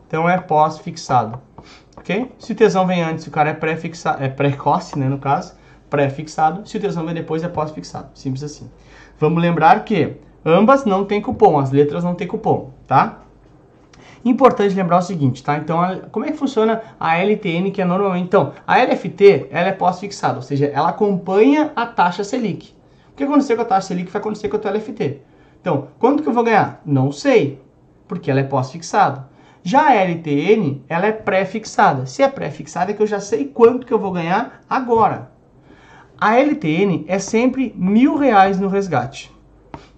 Então 0.06 0.29
é 0.29 0.39
pós-fixado. 0.39 1.41
Ok? 1.98 2.32
Se 2.38 2.51
o 2.51 2.56
tesão 2.56 2.86
vem 2.86 3.01
antes, 3.01 3.25
o 3.25 3.32
cara 3.32 3.50
é 3.50 3.53
pré-fixado, 3.56 4.24
é 4.24 4.29
precoce, 4.29 5.00
né, 5.00 5.10
no 5.10 5.17
caso, 5.17 5.56
pré-fixado. 5.89 6.70
Se 6.70 6.77
o 6.77 6.79
tesão 6.79 7.03
vem 7.03 7.15
depois, 7.15 7.44
é 7.44 7.50
pós-fixado. 7.50 8.10
Simples 8.13 8.44
assim. 8.44 8.70
Vamos 9.20 9.41
lembrar 9.41 9.84
que 9.86 10.17
ambas 10.46 10.86
não 10.86 11.03
têm 11.03 11.20
cupom, 11.20 11.58
as 11.58 11.72
letras 11.72 12.03
não 12.03 12.13
têm 12.13 12.27
cupom, 12.27 12.70
tá? 12.86 13.22
Importante 14.27 14.75
lembrar 14.75 14.98
o 14.98 15.01
seguinte, 15.01 15.41
tá? 15.41 15.57
Então, 15.57 15.79
como 16.12 16.25
é 16.25 16.31
que 16.31 16.38
funciona 16.38 16.81
a 17.00 17.17
LTN, 17.17 17.72
que 17.72 17.81
é 17.81 17.86
normalmente... 17.86 18.25
Então, 18.25 18.51
a 18.67 18.77
LFT, 18.77 19.48
ela 19.50 19.69
é 19.69 19.72
pós-fixada, 19.72 20.36
ou 20.36 20.41
seja, 20.41 20.65
ela 20.65 20.89
acompanha 20.89 21.72
a 21.74 21.86
taxa 21.86 22.25
Selic. 22.25 22.75
O 23.13 23.15
que 23.15 23.24
aconteceu 23.24 23.55
com 23.55 23.62
a 23.62 23.65
taxa 23.65 23.88
Selic 23.88 24.12
vai 24.12 24.19
acontecer 24.19 24.50
com 24.50 24.57
a 24.57 24.60
tua 24.60 24.72
LFT. 24.72 25.22
Então, 25.62 25.88
quanto 25.98 26.22
que 26.22 26.27
eu 26.27 26.34
vou 26.34 26.43
ganhar? 26.43 26.81
Não 26.86 27.10
sei, 27.10 27.62
porque 28.05 28.29
ela 28.29 28.41
é 28.41 28.43
pós-fixada. 28.43 29.29
Já 29.63 29.88
a 29.88 29.96
LTN, 29.96 30.84
ela 30.89 31.07
é 31.07 31.13
pré-fixada. 31.13 32.05
Se 32.05 32.22
é 32.22 32.27
pré-fixada, 32.27 32.91
é 32.91 32.93
que 32.93 33.01
eu 33.01 33.07
já 33.07 33.22
sei 33.22 33.46
quanto 33.46 33.88
que 33.88 33.93
eu 33.93 34.00
vou 34.00 34.12
ganhar 34.12 34.62
agora. 34.69 35.31
A 36.19 36.36
LTN 36.38 37.05
é 37.07 37.17
sempre 37.17 37.74
mil 37.77 38.17
reais 38.17 38.60
no 38.60 38.67
resgate. 38.67 39.31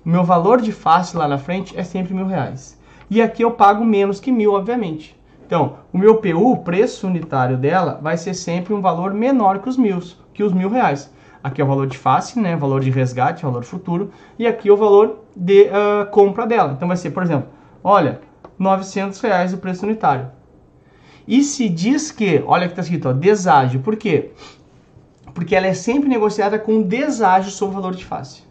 Meu 0.05 0.23
valor 0.23 0.61
de 0.61 0.71
face 0.71 1.17
lá 1.17 1.27
na 1.27 1.39
frente 1.39 1.75
é 1.75 1.83
sempre 1.83 2.13
mil 2.13 2.27
reais. 2.27 2.78
E 3.09 3.21
aqui 3.21 3.43
eu 3.43 3.51
pago 3.51 3.83
menos 3.83 4.19
que 4.19 4.31
mil, 4.31 4.53
obviamente. 4.53 5.19
Então, 5.45 5.77
o 5.91 5.97
meu 5.97 6.17
PU, 6.17 6.51
o 6.51 6.57
preço 6.57 7.07
unitário 7.07 7.57
dela, 7.57 7.99
vai 8.01 8.15
ser 8.17 8.35
sempre 8.35 8.73
um 8.73 8.81
valor 8.81 9.13
menor 9.13 9.59
que 9.59 9.67
os 9.67 9.77
mil, 9.77 9.99
que 10.33 10.43
os 10.43 10.53
mil 10.53 10.69
reais. 10.69 11.11
Aqui 11.43 11.61
é 11.61 11.63
o 11.63 11.67
valor 11.67 11.87
de 11.87 11.97
face, 11.97 12.39
né? 12.39 12.55
Valor 12.55 12.81
de 12.81 12.91
resgate, 12.91 13.43
valor 13.43 13.63
futuro. 13.63 14.11
E 14.37 14.45
aqui 14.45 14.69
é 14.69 14.71
o 14.71 14.77
valor 14.77 15.23
de 15.35 15.63
uh, 15.63 16.09
compra 16.11 16.45
dela. 16.45 16.73
Então 16.73 16.87
vai 16.87 16.97
ser, 16.97 17.11
por 17.11 17.23
exemplo, 17.23 17.49
olha, 17.83 18.21
900 18.59 19.19
reais 19.21 19.53
o 19.53 19.57
preço 19.57 19.85
unitário. 19.85 20.29
E 21.27 21.43
se 21.43 21.69
diz 21.69 22.11
que, 22.11 22.43
olha 22.45 22.67
que 22.67 22.73
está 22.73 22.81
escrito, 22.81 23.07
ó, 23.07 23.13
deságio. 23.13 23.79
Por 23.79 23.95
quê? 23.95 24.31
Porque 25.33 25.55
ela 25.55 25.67
é 25.67 25.73
sempre 25.73 26.09
negociada 26.09 26.59
com 26.59 26.81
deságio 26.81 27.51
sobre 27.51 27.77
o 27.77 27.81
valor 27.81 27.95
de 27.95 28.03
face. 28.03 28.41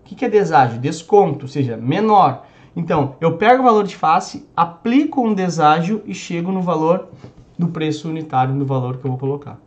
O 0.00 0.04
que, 0.04 0.14
que 0.14 0.24
é 0.24 0.28
deságio? 0.28 0.80
Desconto, 0.80 1.44
ou 1.44 1.48
seja, 1.48 1.76
menor. 1.76 2.44
Então, 2.76 3.16
eu 3.20 3.36
pego 3.36 3.62
o 3.62 3.64
valor 3.64 3.84
de 3.84 3.96
face, 3.96 4.48
aplico 4.56 5.20
um 5.20 5.32
deságio 5.32 6.02
e 6.04 6.14
chego 6.14 6.50
no 6.50 6.60
valor 6.60 7.08
do 7.58 7.68
preço 7.68 8.08
unitário, 8.08 8.54
no 8.54 8.64
valor 8.64 8.98
que 8.98 9.04
eu 9.04 9.10
vou 9.10 9.18
colocar. 9.18 9.58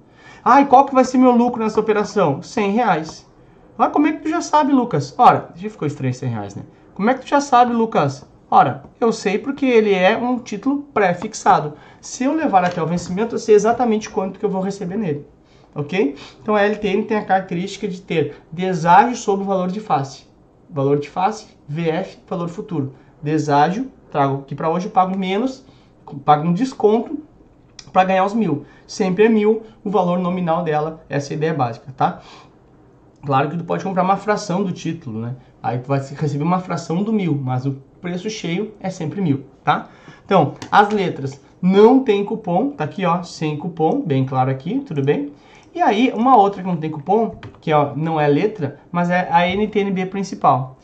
Ah, 0.44 0.62
e 0.62 0.66
qual 0.66 0.86
que 0.86 0.94
vai 0.94 1.06
ser 1.06 1.18
meu 1.18 1.32
lucro 1.32 1.64
nessa 1.64 1.80
operação? 1.80 2.42
100 2.42 2.72
reais. 2.72 3.28
Ah, 3.78 3.90
como 3.90 4.08
é 4.08 4.12
que 4.12 4.24
tu 4.24 4.30
já 4.30 4.42
sabe, 4.42 4.74
Lucas? 4.74 5.14
Ora, 5.18 5.50
já 5.56 5.70
ficou 5.70 5.88
estranho 5.88 6.14
100 6.14 6.30
reais, 6.30 6.56
né? 6.56 6.64
Como 6.94 7.10
é 7.10 7.14
que 7.14 7.22
tu 7.22 7.28
já 7.28 7.40
sabe, 7.40 7.74
Lucas? 7.74 8.26
Ora, 8.50 8.84
eu 9.00 9.12
sei 9.12 9.38
porque 9.38 9.66
ele 9.66 9.94
é 9.94 10.18
um 10.18 10.40
título 10.40 10.84
pré-fixado. 10.94 11.74
Se 12.00 12.24
eu 12.24 12.34
levar 12.34 12.64
até 12.64 12.82
o 12.82 12.88
vencimento, 12.88 13.36
eu 13.36 13.40
sei 13.40 13.56
exatamente 13.56 14.10
quanto 14.10 14.40
que 14.40 14.46
eu 14.46 14.50
vou 14.50 14.62
receber 14.62 14.98
nele. 14.98 15.28
Ok? 15.76 16.16
Então 16.42 16.56
a 16.56 16.62
LTN 16.62 17.04
tem 17.04 17.18
a 17.18 17.26
característica 17.26 17.88
de 17.88 18.02
ter 18.02 18.42
deságio 18.52 19.16
sobre 19.16 19.44
o 19.44 19.48
valor 19.48 19.68
de 19.68 19.80
face. 19.80 20.26
Valor 20.70 21.00
de 21.00 21.10
face, 21.10 21.48
VF, 21.68 22.20
valor 22.28 22.50
futuro. 22.50 22.94
Deságio, 23.22 23.92
trago 24.12 24.44
que 24.44 24.56
para 24.56 24.70
hoje 24.70 24.90
pago 24.90 25.18
menos, 25.18 25.66
pago 26.26 26.48
um 26.48 26.54
desconto 26.54 27.20
para 27.92 28.04
ganhar 28.04 28.26
os 28.26 28.34
mil. 28.34 28.66
Sempre 28.86 29.26
é 29.26 29.30
mil 29.30 29.64
o 29.84 29.90
valor 29.90 30.20
nominal 30.20 30.64
dela, 30.64 31.04
essa 31.10 31.32
é 31.32 31.36
a 31.36 31.38
ideia 31.38 31.54
básica, 31.54 31.94
tá? 31.96 32.22
Claro 33.26 33.50
que 33.50 33.58
tu 33.58 33.64
pode 33.64 33.84
comprar 33.84 34.04
uma 34.04 34.18
fração 34.18 34.64
do 34.64 34.72
título, 34.72 35.20
né? 35.20 35.36
Aí 35.62 35.80
tu 35.80 35.88
vai 35.88 36.00
receber 36.00 36.44
uma 36.44 36.60
fração 36.60 37.04
do 37.04 37.12
mil, 37.12 37.36
mas 37.36 37.66
o 37.66 37.78
preço 38.00 38.30
cheio 38.30 38.74
é 38.80 38.90
sempre 38.90 39.20
mil, 39.20 39.46
tá? 39.64 39.90
Então, 40.26 40.54
as 40.72 40.90
letras 40.90 41.42
não 41.62 42.04
tem 42.04 42.24
cupom, 42.24 42.72
tá 42.72 42.84
aqui 42.84 43.06
ó, 43.06 43.24
sem 43.24 43.58
cupom, 43.58 44.02
bem 44.02 44.26
claro 44.26 44.52
aqui, 44.52 44.80
tudo 44.80 45.04
bem? 45.04 45.34
E 45.78 45.82
aí, 45.84 46.12
uma 46.12 46.36
outra 46.36 46.64
que 46.64 46.68
não 46.68 46.76
tem 46.76 46.90
cupom, 46.90 47.40
que 47.62 47.72
ó, 47.72 47.94
não 47.96 48.20
é 48.20 48.28
letra, 48.28 48.80
mas 48.92 49.12
é 49.12 49.28
a 49.30 49.48
NTNB 49.48 50.08
principal. 50.08 50.76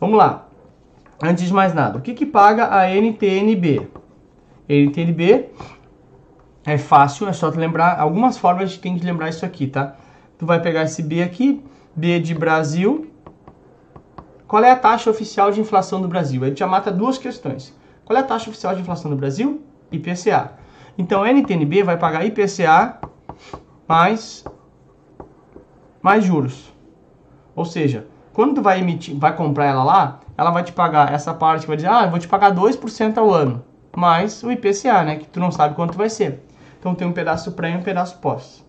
Vamos 0.00 0.16
lá. 0.16 0.48
Antes 1.22 1.48
de 1.48 1.52
mais 1.52 1.74
nada, 1.74 1.98
o 1.98 2.00
que 2.00 2.14
que 2.14 2.24
paga 2.24 2.74
a 2.74 2.88
NTNB? 2.88 3.86
NTNB 4.66 5.50
é 6.64 6.78
fácil, 6.78 7.28
é 7.28 7.32
só 7.34 7.50
tu 7.50 7.58
lembrar. 7.58 8.00
Algumas 8.00 8.38
formas 8.38 8.70
gente 8.70 8.80
tem 8.80 8.98
que 8.98 9.04
lembrar 9.04 9.28
isso 9.28 9.44
aqui, 9.44 9.66
tá? 9.66 9.96
Tu 10.38 10.46
vai 10.46 10.62
pegar 10.62 10.84
esse 10.84 11.02
B 11.02 11.22
aqui, 11.22 11.62
B 11.94 12.18
de 12.18 12.34
Brasil. 12.34 13.12
Qual 14.46 14.64
é 14.64 14.70
a 14.70 14.76
taxa 14.76 15.10
oficial 15.10 15.50
de 15.50 15.60
inflação 15.60 16.00
do 16.00 16.08
Brasil? 16.08 16.42
Ele 16.42 16.56
já 16.56 16.66
mata 16.66 16.90
duas 16.90 17.18
questões. 17.18 17.76
Qual 18.02 18.16
é 18.16 18.22
a 18.22 18.24
taxa 18.24 18.48
oficial 18.48 18.74
de 18.74 18.80
inflação 18.80 19.10
do 19.10 19.16
Brasil? 19.18 19.60
IPCA. 19.92 20.52
Então, 20.96 21.22
a 21.22 21.30
NTNB 21.30 21.82
vai 21.82 21.98
pagar 21.98 22.24
IPCA 22.24 22.98
mais, 23.88 24.44
mais 26.02 26.22
juros. 26.22 26.72
Ou 27.56 27.64
seja, 27.64 28.06
quando 28.32 28.56
tu 28.56 28.62
vai 28.62 28.80
emitir, 28.80 29.16
vai 29.16 29.34
comprar 29.34 29.64
ela 29.64 29.82
lá, 29.82 30.20
ela 30.36 30.50
vai 30.50 30.62
te 30.62 30.72
pagar 30.72 31.12
essa 31.12 31.34
parte 31.34 31.66
vai 31.66 31.76
dizer, 31.76 31.88
ah, 31.88 32.04
eu 32.04 32.10
vou 32.10 32.18
te 32.18 32.28
pagar 32.28 32.54
2% 32.54 33.16
ao 33.16 33.32
ano, 33.32 33.64
mais 33.96 34.42
o 34.44 34.52
IPCA, 34.52 35.02
né, 35.02 35.16
que 35.16 35.26
tu 35.26 35.40
não 35.40 35.50
sabe 35.50 35.74
quanto 35.74 35.96
vai 35.96 36.10
ser. 36.10 36.44
Então 36.78 36.94
tem 36.94 37.08
um 37.08 37.12
pedaço 37.12 37.52
pré 37.52 37.72
e 37.72 37.76
um 37.76 37.82
pedaço 37.82 38.18
pós. 38.18 38.64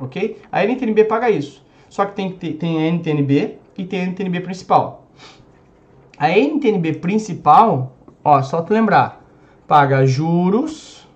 Ok? 0.00 0.40
A 0.50 0.64
NTNB 0.64 1.04
paga 1.04 1.30
isso. 1.30 1.64
Só 1.88 2.04
que 2.06 2.14
tem, 2.14 2.32
tem 2.32 2.78
a 2.78 2.90
NTNB 2.90 3.58
e 3.78 3.84
tem 3.84 4.00
a 4.00 4.06
NTNB 4.06 4.40
principal. 4.40 5.06
A 6.18 6.30
NTNB 6.30 6.94
principal, 6.94 7.92
ó, 8.24 8.42
só 8.42 8.62
tu 8.62 8.72
lembrar, 8.72 9.22
paga 9.68 10.04
juros 10.06 11.06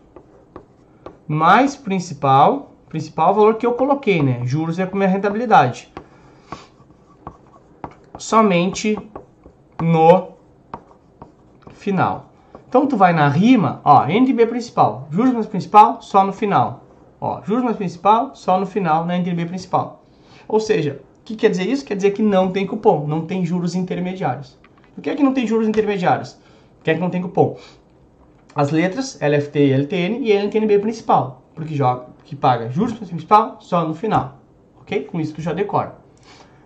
mais 1.27 1.75
principal, 1.75 2.75
principal 2.97 3.35
valor 3.35 3.57
que 3.57 3.67
eu 3.67 3.75
coloquei, 3.75 4.23
né? 4.23 4.41
Juros 4.45 4.79
é 4.79 4.87
com 4.87 4.97
minha 4.97 5.09
rentabilidade. 5.09 5.93
Somente 8.17 8.99
no 9.83 10.29
final. 11.75 12.33
Então 12.67 12.87
tu 12.87 12.97
vai 12.97 13.12
na 13.12 13.29
rima, 13.29 13.83
ó, 13.85 14.07
NDB 14.07 14.47
principal, 14.47 15.09
juros 15.11 15.35
mais 15.35 15.47
principal, 15.47 16.00
só 16.00 16.25
no 16.25 16.33
final. 16.33 16.85
Ó, 17.21 17.43
juros 17.43 17.62
mais 17.62 17.76
principal, 17.76 18.35
só 18.35 18.59
no 18.59 18.65
final 18.65 19.05
na 19.05 19.19
NDB 19.19 19.45
principal. 19.45 20.03
Ou 20.49 20.59
seja, 20.59 21.03
o 21.21 21.23
que 21.23 21.37
quer 21.37 21.50
dizer 21.50 21.69
isso? 21.69 21.85
Quer 21.85 21.97
dizer 21.97 22.12
que 22.12 22.23
não 22.23 22.50
tem 22.50 22.67
cupom, 22.67 23.07
não 23.07 23.26
tem 23.26 23.45
juros 23.45 23.75
intermediários. 23.75 24.59
Por 24.95 25.03
que 25.03 25.11
é 25.11 25.15
que 25.15 25.23
não 25.23 25.35
tem 25.35 25.47
juros 25.47 25.69
intermediários? 25.69 26.33
Por 26.79 26.85
que 26.85 26.93
é 26.93 26.95
que 26.95 27.00
não 27.00 27.11
tem 27.11 27.21
cupom? 27.21 27.59
As 28.55 28.71
letras 28.71 29.19
LFT 29.21 29.59
e 29.59 29.73
LTN 29.73 30.19
e 30.23 30.33
LTNB 30.33 30.79
principal, 30.79 31.43
porque 31.55 31.75
joga, 31.75 32.16
que 32.26 32.35
paga 32.35 32.68
juros 32.71 32.92
principal 32.92 33.59
só 33.61 33.87
no 33.87 33.95
final. 33.95 34.40
Ok? 34.80 35.04
Com 35.04 35.21
isso 35.21 35.35
tu 35.35 35.40
já 35.40 35.52
decora. 35.52 35.95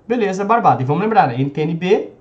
Beleza, 0.08 0.44
barbada. 0.44 0.82
E 0.82 0.84
vamos 0.84 1.02
lembrar, 1.02 1.28
né? 1.28 1.40
NTNB 1.40 2.12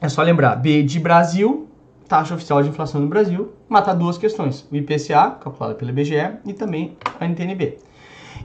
é 0.00 0.08
só 0.08 0.22
lembrar 0.22 0.56
B 0.56 0.82
de 0.82 0.98
Brasil, 0.98 1.68
taxa 2.08 2.34
oficial 2.34 2.62
de 2.62 2.70
inflação 2.70 3.00
no 3.00 3.08
Brasil, 3.08 3.52
mata 3.68 3.92
duas 3.92 4.16
questões: 4.16 4.66
o 4.70 4.76
IPCA, 4.76 5.32
calculado 5.32 5.74
pelo 5.74 5.90
IBGE, 5.90 6.38
e 6.46 6.52
também 6.52 6.96
a 7.18 7.26
NTNB. 7.26 7.78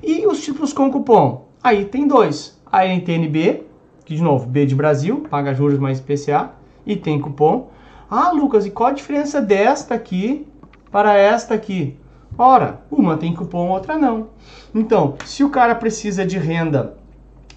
E 0.03 0.25
os 0.27 0.43
títulos 0.43 0.73
com 0.73 0.91
cupom? 0.91 1.45
Aí 1.63 1.85
tem 1.85 2.07
dois: 2.07 2.59
a 2.69 2.85
NTNB, 2.85 3.63
que 4.03 4.15
de 4.15 4.23
novo, 4.23 4.47
B 4.47 4.65
de 4.65 4.75
Brasil, 4.75 5.25
paga 5.29 5.53
juros 5.53 5.79
mais 5.79 5.99
IPCA, 5.99 6.51
e 6.85 6.95
tem 6.95 7.21
cupom. 7.21 7.69
Ah, 8.09 8.31
Lucas, 8.31 8.65
e 8.65 8.71
qual 8.71 8.89
a 8.89 8.93
diferença 8.93 9.41
desta 9.41 9.93
aqui 9.95 10.47
para 10.91 11.15
esta 11.15 11.53
aqui? 11.53 11.97
Ora, 12.37 12.81
uma 12.91 13.15
tem 13.15 13.33
cupom, 13.33 13.69
outra 13.69 13.97
não. 13.97 14.27
Então, 14.73 15.15
se 15.25 15.43
o 15.43 15.49
cara 15.49 15.73
precisa 15.73 16.25
de 16.25 16.37
renda 16.37 16.97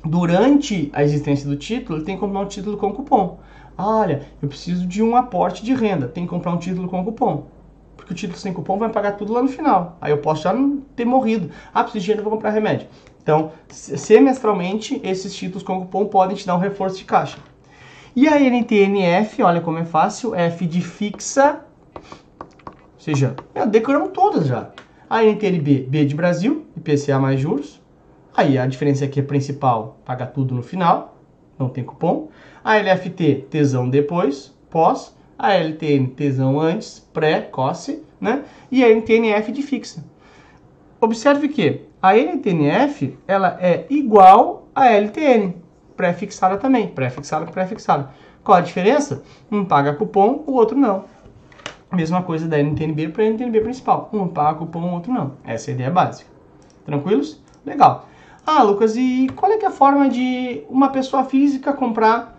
durante 0.04 0.88
a 0.92 1.02
existência 1.02 1.48
do 1.48 1.56
título, 1.56 1.98
ele 1.98 2.04
tem 2.04 2.14
que 2.14 2.20
comprar 2.20 2.40
um 2.40 2.46
título 2.46 2.76
com 2.76 2.92
cupom. 2.92 3.38
Olha, 3.76 4.22
eu 4.40 4.48
preciso 4.48 4.86
de 4.86 5.02
um 5.02 5.16
aporte 5.16 5.64
de 5.64 5.74
renda, 5.74 6.06
tem 6.06 6.24
que 6.24 6.30
comprar 6.30 6.52
um 6.52 6.58
título 6.58 6.88
com 6.88 7.04
cupom. 7.04 7.46
Porque 7.96 8.12
o 8.12 8.16
título 8.16 8.38
sem 8.38 8.52
cupom 8.52 8.78
vai 8.78 8.88
pagar 8.88 9.12
tudo 9.12 9.32
lá 9.32 9.42
no 9.42 9.48
final. 9.48 9.96
Aí 10.00 10.12
eu 10.12 10.18
posso 10.18 10.42
já 10.42 10.52
não 10.52 10.78
ter 10.94 11.04
morrido. 11.04 11.50
Ah, 11.74 11.82
preciso 11.82 12.00
de 12.00 12.04
dinheiro, 12.04 12.22
vou 12.22 12.32
comprar 12.32 12.50
remédio. 12.50 12.86
Então, 13.20 13.50
semestralmente, 13.68 15.00
esses 15.04 15.34
títulos 15.34 15.62
com 15.64 15.80
cupom 15.80 16.06
podem 16.06 16.36
te 16.36 16.46
dar 16.46 16.54
um 16.54 16.60
reforço 16.60 16.98
de 16.98 17.04
caixa. 17.04 17.38
E 18.14 18.26
a 18.28 18.40
NTNF, 18.40 19.42
olha 19.42 19.60
como 19.60 19.78
é 19.78 19.84
fácil, 19.84 20.34
F 20.34 20.66
de 20.66 20.80
fixa, 20.80 21.60
ou 22.98 23.00
seja, 23.00 23.36
decoramos 23.70 24.10
todas 24.12 24.48
já. 24.48 24.70
A 25.08 25.22
NTNB, 25.24 25.86
B 25.88 26.04
de 26.04 26.16
Brasil, 26.16 26.66
IPCA 26.76 27.16
mais 27.20 27.38
juros. 27.38 27.80
Aí 28.36 28.58
a 28.58 28.66
diferença 28.66 29.04
aqui 29.04 29.20
é 29.20 29.22
principal, 29.22 29.98
paga 30.04 30.26
tudo 30.26 30.52
no 30.52 30.62
final, 30.62 31.16
não 31.56 31.68
tem 31.68 31.84
cupom. 31.84 32.28
A 32.62 32.76
LFT, 32.76 33.46
tesão 33.48 33.88
depois, 33.88 34.52
pós. 34.68 35.16
A 35.38 35.54
LTN, 35.54 36.08
tesão 36.08 36.60
antes, 36.60 36.98
pré, 37.12 37.40
coce, 37.40 38.02
né? 38.20 38.42
E 38.72 38.82
a 38.82 38.88
NTNF 38.88 39.52
de 39.52 39.62
fixa. 39.62 40.04
Observe 41.00 41.48
que 41.48 41.82
a 42.02 42.16
NTNF, 42.16 43.16
ela 43.28 43.56
é 43.60 43.86
igual 43.88 44.66
à 44.74 44.88
LTN, 44.88 45.54
pré-fixada 45.96 46.56
também, 46.56 46.88
pré-fixada, 46.88 47.46
pré-fixada. 47.46 48.10
Qual 48.42 48.58
a 48.58 48.60
diferença? 48.60 49.22
Um 49.50 49.64
paga 49.64 49.94
cupom, 49.94 50.42
o 50.44 50.54
outro 50.54 50.76
não. 50.76 51.04
Mesma 51.90 52.22
coisa 52.22 52.46
da 52.46 52.58
NTNB 52.58 53.08
para 53.08 53.24
a 53.24 53.26
NTNB 53.26 53.60
principal. 53.62 54.10
Um 54.12 54.28
paga 54.28 54.58
cupom, 54.58 54.92
outro 54.92 55.12
não. 55.12 55.32
Essa 55.44 55.70
é 55.70 55.72
a 55.72 55.74
ideia 55.74 55.90
básica. 55.90 56.30
Tranquilos? 56.84 57.40
Legal. 57.64 58.06
Ah, 58.46 58.62
Lucas, 58.62 58.96
e 58.96 59.28
qual 59.36 59.50
é, 59.52 59.56
é 59.56 59.66
a 59.66 59.70
forma 59.70 60.08
de 60.08 60.62
uma 60.68 60.90
pessoa 60.90 61.24
física 61.24 61.72
comprar 61.72 62.38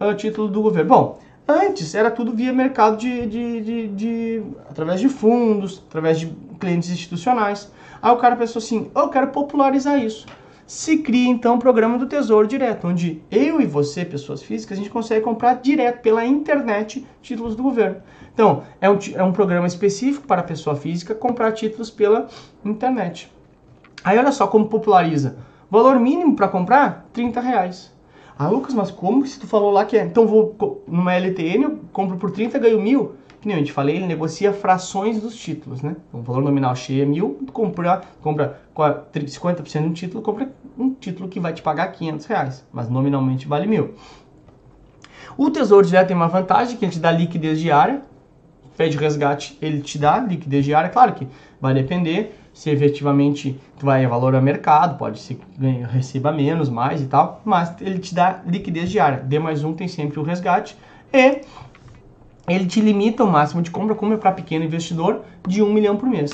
uh, 0.00 0.14
título 0.14 0.48
do 0.48 0.62
governo? 0.62 0.88
Bom, 0.88 1.18
antes 1.46 1.94
era 1.94 2.10
tudo 2.10 2.32
via 2.32 2.52
mercado 2.52 2.96
de, 2.96 3.26
de, 3.26 3.60
de, 3.60 3.88
de, 3.88 4.42
através 4.68 5.00
de 5.00 5.08
fundos, 5.08 5.82
através 5.88 6.18
de 6.18 6.26
clientes 6.58 6.90
institucionais. 6.90 7.70
Aí 8.02 8.10
o 8.10 8.16
cara 8.16 8.36
pensou 8.36 8.60
assim, 8.60 8.90
eu 8.94 9.08
quero 9.08 9.28
popularizar 9.28 9.98
isso. 10.02 10.26
Se 10.70 10.98
cria 10.98 11.28
então 11.28 11.56
o 11.56 11.58
programa 11.58 11.98
do 11.98 12.06
Tesouro 12.06 12.46
Direto, 12.46 12.86
onde 12.86 13.20
eu 13.28 13.60
e 13.60 13.66
você, 13.66 14.04
pessoas 14.04 14.40
físicas, 14.40 14.78
a 14.78 14.80
gente 14.80 14.88
consegue 14.88 15.20
comprar 15.20 15.54
direto 15.54 16.00
pela 16.00 16.24
internet 16.24 17.04
títulos 17.20 17.56
do 17.56 17.62
governo. 17.64 17.96
Então, 18.32 18.62
é 18.80 18.88
um, 18.88 18.96
é 19.16 19.24
um 19.24 19.32
programa 19.32 19.66
específico 19.66 20.28
para 20.28 20.42
a 20.42 20.44
pessoa 20.44 20.76
física 20.76 21.12
comprar 21.12 21.50
títulos 21.50 21.90
pela 21.90 22.28
internet. 22.64 23.32
Aí 24.04 24.16
olha 24.16 24.30
só 24.30 24.46
como 24.46 24.68
populariza. 24.68 25.38
Valor 25.68 25.98
mínimo 25.98 26.36
para 26.36 26.46
comprar, 26.46 27.04
30 27.12 27.40
reais. 27.40 27.92
Ah, 28.38 28.48
Lucas, 28.48 28.72
mas 28.72 28.92
como 28.92 29.26
se 29.26 29.40
tu 29.40 29.48
falou 29.48 29.72
lá 29.72 29.84
que 29.84 29.96
é? 29.96 30.04
Então 30.04 30.24
vou 30.24 30.84
numa 30.86 31.12
LTN, 31.14 31.64
eu 31.64 31.80
compro 31.92 32.16
por 32.16 32.30
30, 32.30 32.60
ganho 32.60 32.80
mil. 32.80 33.16
Que 33.40 33.48
nem 33.48 33.58
eu 33.58 33.64
te 33.64 33.72
falei, 33.72 33.96
ele 33.96 34.06
negocia 34.06 34.52
frações 34.52 35.20
dos 35.20 35.34
títulos, 35.34 35.80
né? 35.80 35.96
Então, 36.08 36.20
o 36.20 36.22
valor 36.22 36.42
nominal 36.42 36.76
cheio 36.76 37.02
é 37.02 37.06
mil, 37.06 37.38
compra, 37.52 38.02
compra 38.20 38.60
50% 38.74 39.80
de 39.80 39.88
um 39.88 39.92
título, 39.92 40.22
compra 40.22 40.50
um 40.78 40.92
título 40.92 41.28
que 41.28 41.40
vai 41.40 41.52
te 41.52 41.62
pagar 41.62 41.88
500 41.88 42.26
reais, 42.26 42.66
mas 42.72 42.88
nominalmente 42.90 43.48
vale 43.48 43.66
mil. 43.66 43.94
O 45.38 45.50
Tesouro 45.50 45.86
Direto 45.86 46.08
tem 46.08 46.16
uma 46.16 46.28
vantagem, 46.28 46.76
que 46.76 46.84
ele 46.84 46.92
te 46.92 46.98
dá 46.98 47.10
liquidez 47.10 47.58
diária, 47.58 48.02
pede 48.76 48.96
resgate, 48.98 49.56
ele 49.62 49.80
te 49.80 49.98
dá 49.98 50.18
liquidez 50.18 50.64
diária, 50.64 50.90
claro 50.90 51.14
que 51.14 51.26
vai 51.60 51.72
depender 51.72 52.34
se 52.52 52.68
efetivamente 52.68 53.58
tu 53.78 53.86
vai 53.86 54.06
valor 54.06 54.34
a 54.34 54.40
mercado, 54.40 54.98
pode 54.98 55.18
ser 55.18 55.34
que 55.36 55.66
receba 55.90 56.32
menos, 56.32 56.68
mais 56.68 57.00
e 57.00 57.06
tal, 57.06 57.40
mas 57.44 57.74
ele 57.80 57.98
te 57.98 58.14
dá 58.14 58.42
liquidez 58.46 58.90
diária. 58.90 59.18
D 59.18 59.38
mais 59.38 59.64
um 59.64 59.72
tem 59.72 59.88
sempre 59.88 60.18
o 60.18 60.22
resgate 60.22 60.76
e 61.12 61.40
ele 62.48 62.66
te 62.66 62.80
limita 62.80 63.24
o 63.24 63.30
máximo 63.30 63.62
de 63.62 63.70
compra, 63.70 63.94
como 63.94 64.14
é 64.14 64.16
para 64.16 64.32
pequeno 64.32 64.64
investidor, 64.64 65.22
de 65.46 65.62
um 65.62 65.72
milhão 65.72 65.96
por 65.96 66.08
mês. 66.08 66.32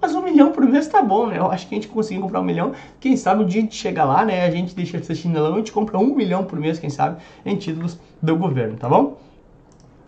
Mas 0.00 0.14
um 0.14 0.22
milhão 0.22 0.52
por 0.52 0.64
mês 0.64 0.86
tá 0.86 1.02
bom, 1.02 1.26
né? 1.26 1.38
Eu 1.38 1.50
acho 1.50 1.66
que 1.66 1.74
a 1.74 1.76
gente 1.76 1.88
conseguir 1.88 2.20
comprar 2.20 2.40
um 2.40 2.44
milhão. 2.44 2.72
Quem 3.00 3.16
sabe 3.16 3.42
um 3.42 3.46
dia 3.46 3.60
a 3.60 3.64
gente 3.64 3.74
chega 3.74 4.04
lá, 4.04 4.24
né? 4.24 4.46
A 4.46 4.50
gente 4.50 4.74
deixa 4.74 4.98
de 4.98 5.04
ser 5.04 5.16
chinelão 5.16 5.50
e 5.50 5.54
a 5.54 5.56
gente 5.58 5.72
compra 5.72 5.98
um 5.98 6.14
milhão 6.14 6.44
por 6.44 6.58
mês, 6.60 6.78
quem 6.78 6.88
sabe, 6.88 7.20
em 7.44 7.56
títulos 7.56 7.98
do 8.22 8.36
governo, 8.36 8.76
tá 8.76 8.88
bom? 8.88 9.18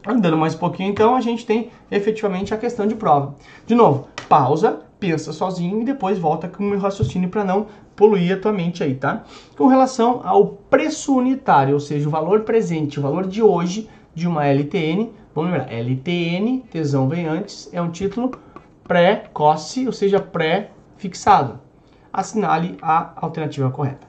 Andando 0.06 0.36
mais 0.36 0.54
um 0.54 0.58
pouquinho, 0.58 0.90
então, 0.90 1.14
a 1.14 1.20
gente 1.20 1.44
tem 1.44 1.70
efetivamente 1.90 2.54
a 2.54 2.56
questão 2.56 2.86
de 2.86 2.94
prova. 2.94 3.34
De 3.66 3.74
novo, 3.74 4.08
pausa, 4.28 4.80
pensa 4.98 5.32
sozinho 5.32 5.82
e 5.82 5.84
depois 5.84 6.18
volta 6.18 6.46
com 6.46 6.62
o 6.62 6.66
meu 6.66 6.78
raciocínio 6.78 7.28
para 7.28 7.44
não 7.44 7.66
poluir 7.96 8.34
a 8.34 8.40
tua 8.40 8.52
mente 8.52 8.82
aí, 8.82 8.94
tá? 8.94 9.24
Com 9.58 9.66
relação 9.66 10.22
ao 10.24 10.46
preço 10.46 11.14
unitário, 11.14 11.74
ou 11.74 11.80
seja, 11.80 12.08
o 12.08 12.10
valor 12.10 12.40
presente, 12.40 12.98
o 12.98 13.02
valor 13.02 13.26
de 13.26 13.42
hoje 13.42 13.90
de 14.14 14.26
uma 14.26 14.46
LTN, 14.46 15.10
vamos 15.34 15.50
lembrar, 15.50 15.72
LTN, 15.72 16.60
tesão 16.70 17.08
vem 17.08 17.26
antes, 17.26 17.68
é 17.72 17.80
um 17.80 17.90
título 17.90 18.30
pré-cosse, 18.84 19.86
ou 19.86 19.92
seja, 19.92 20.20
pré-fixado. 20.20 21.60
Assinale 22.12 22.76
a 22.82 23.12
alternativa 23.16 23.70
correta. 23.70 24.08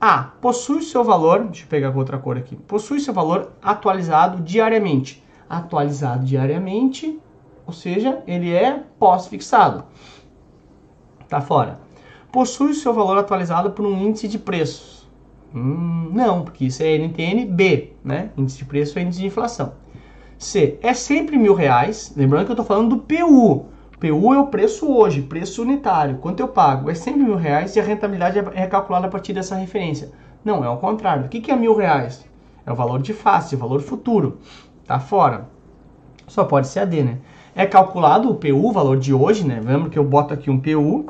A. 0.00 0.24
Possui 0.40 0.82
seu 0.82 1.04
valor, 1.04 1.44
deixa 1.44 1.64
eu 1.64 1.68
pegar 1.68 1.92
com 1.92 1.98
outra 1.98 2.18
cor 2.18 2.36
aqui, 2.36 2.56
possui 2.56 3.00
seu 3.00 3.14
valor 3.14 3.52
atualizado 3.62 4.42
diariamente. 4.42 5.22
Atualizado 5.48 6.24
diariamente, 6.24 7.20
ou 7.66 7.72
seja, 7.72 8.22
ele 8.26 8.52
é 8.52 8.82
pós-fixado. 8.98 9.84
Tá 11.28 11.40
fora. 11.40 11.80
Possui 12.30 12.74
seu 12.74 12.92
valor 12.92 13.18
atualizado 13.18 13.70
por 13.72 13.86
um 13.86 13.96
índice 13.96 14.26
de 14.26 14.38
preços. 14.38 15.08
Hum, 15.54 16.10
não, 16.12 16.42
porque 16.42 16.64
isso 16.64 16.82
é 16.82 16.96
NTN-B, 16.96 17.92
né? 18.02 18.30
Índice 18.36 18.58
de 18.58 18.64
preço 18.64 18.98
é 18.98 19.02
índice 19.02 19.20
de 19.20 19.26
inflação. 19.26 19.74
C. 20.44 20.78
É 20.82 20.92
sempre 20.94 21.36
mil 21.36 21.54
reais. 21.54 22.12
Lembrando 22.16 22.46
que 22.46 22.50
eu 22.50 22.54
estou 22.54 22.66
falando 22.66 22.96
do 22.96 23.02
PU. 23.02 23.66
PU 24.00 24.34
é 24.34 24.38
o 24.38 24.48
preço 24.48 24.92
hoje, 24.92 25.22
preço 25.22 25.62
unitário. 25.62 26.18
Quanto 26.18 26.40
eu 26.40 26.48
pago? 26.48 26.90
É 26.90 26.94
sempre 26.94 27.22
mil 27.22 27.36
reais 27.36 27.76
e 27.76 27.80
a 27.80 27.84
rentabilidade 27.84 28.38
é 28.54 28.66
calculada 28.66 29.06
a 29.06 29.10
partir 29.10 29.32
dessa 29.32 29.54
referência. 29.54 30.10
Não, 30.44 30.64
é 30.64 30.68
o 30.68 30.76
contrário. 30.78 31.26
O 31.26 31.28
que 31.28 31.50
é 31.50 31.56
mil 31.56 31.76
reais? 31.76 32.26
É 32.66 32.72
o 32.72 32.74
valor 32.74 33.00
de 33.00 33.12
face, 33.12 33.54
o 33.54 33.58
valor 33.58 33.80
futuro. 33.80 34.38
Tá 34.84 34.98
fora. 34.98 35.48
Só 36.26 36.44
pode 36.44 36.66
ser 36.66 36.80
AD, 36.80 37.02
né? 37.02 37.18
É 37.54 37.66
calculado 37.66 38.30
o 38.30 38.34
PU, 38.34 38.68
o 38.68 38.72
valor 38.72 38.98
de 38.98 39.14
hoje, 39.14 39.46
né? 39.46 39.60
Lembra 39.62 39.90
que 39.90 39.98
eu 39.98 40.04
boto 40.04 40.34
aqui 40.34 40.50
um 40.50 40.58
PU, 40.58 41.06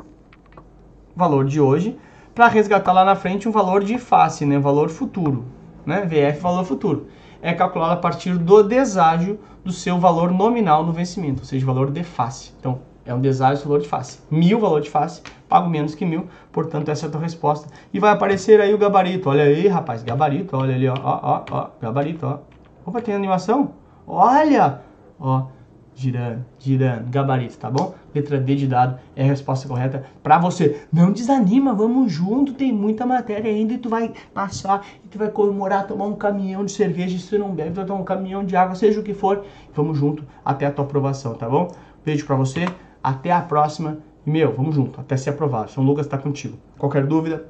valor 1.15 1.45
de 1.45 1.59
hoje, 1.59 1.97
para 2.35 2.47
resgatar 2.47 2.91
lá 2.91 3.03
na 3.03 3.15
frente 3.15 3.49
um 3.49 3.51
valor 3.51 3.83
de 3.83 3.97
face, 3.97 4.45
né? 4.45 4.59
Valor 4.59 4.89
futuro, 4.89 5.45
né? 5.85 6.01
VF, 6.05 6.41
valor 6.41 6.63
futuro. 6.65 7.07
É 7.45 7.53
calculado 7.53 7.91
a 7.91 7.97
partir 7.97 8.37
do 8.37 8.63
deságio 8.63 9.37
do 9.65 9.71
seu 9.73 9.99
valor 9.99 10.31
nominal 10.31 10.85
no 10.85 10.93
vencimento, 10.93 11.41
ou 11.41 11.45
seja, 11.45 11.65
valor 11.65 11.91
de 11.91 12.01
face. 12.01 12.53
Então, 12.57 12.79
é 13.05 13.13
um 13.13 13.19
deságio 13.19 13.65
valor 13.65 13.81
de 13.81 13.87
face. 13.89 14.19
Mil 14.31 14.61
valor 14.61 14.79
de 14.79 14.89
face, 14.89 15.21
pago 15.49 15.69
menos 15.69 15.93
que 15.93 16.05
mil, 16.05 16.29
portanto, 16.53 16.87
essa 16.87 17.05
é 17.05 17.09
a 17.09 17.11
tua 17.11 17.19
resposta. 17.19 17.67
E 17.93 17.99
vai 17.99 18.11
aparecer 18.11 18.61
aí 18.61 18.73
o 18.73 18.77
gabarito. 18.77 19.29
Olha 19.29 19.43
aí, 19.43 19.67
rapaz, 19.67 20.03
gabarito, 20.03 20.55
olha 20.55 20.73
ali, 20.73 20.87
ó, 20.87 20.95
ó, 21.03 21.19
ó, 21.21 21.43
ó 21.51 21.67
gabarito, 21.81 22.25
ó. 22.25 22.39
Opa, 22.85 23.01
tem 23.01 23.13
animação? 23.13 23.71
Olha! 24.07 24.79
Ó, 25.19 25.47
girando, 25.95 26.45
girando, 26.59 27.09
gabarito, 27.09 27.57
tá 27.57 27.69
bom? 27.69 27.93
Letra 28.13 28.39
D 28.39 28.55
de 28.55 28.67
dado 28.67 28.99
é 29.15 29.23
a 29.23 29.27
resposta 29.27 29.67
correta 29.67 30.05
para 30.21 30.37
você. 30.37 30.83
Não 30.91 31.11
desanima, 31.11 31.73
vamos 31.73 32.11
junto, 32.11 32.53
tem 32.53 32.71
muita 32.71 33.05
matéria 33.05 33.51
ainda 33.51 33.73
e 33.73 33.77
tu 33.77 33.89
vai 33.89 34.13
passar 34.33 34.85
e 35.03 35.07
tu 35.07 35.17
vai 35.17 35.29
comemorar, 35.29 35.87
tomar 35.87 36.05
um 36.05 36.15
caminhão 36.15 36.65
de 36.65 36.71
cerveja, 36.71 37.17
se 37.17 37.29
tu 37.29 37.39
não 37.39 37.53
bebe, 37.53 37.71
tu 37.71 37.75
vai 37.75 37.85
tomar 37.85 38.01
um 38.01 38.05
caminhão 38.05 38.43
de 38.43 38.55
água, 38.55 38.75
seja 38.75 38.99
o 38.99 39.03
que 39.03 39.13
for. 39.13 39.45
Vamos 39.73 39.97
junto 39.97 40.23
até 40.43 40.65
a 40.65 40.71
tua 40.71 40.85
aprovação, 40.85 41.33
tá 41.35 41.49
bom? 41.49 41.71
Beijo 42.05 42.25
para 42.25 42.35
você, 42.35 42.65
até 43.03 43.31
a 43.31 43.41
próxima 43.41 43.99
e 44.25 44.29
meu, 44.29 44.53
vamos 44.53 44.75
junto, 44.75 44.99
até 44.99 45.17
ser 45.17 45.31
aprovado. 45.31 45.71
São 45.71 45.83
Lucas 45.83 46.07
tá 46.07 46.17
contigo. 46.17 46.57
Qualquer 46.77 47.05
dúvida, 47.05 47.45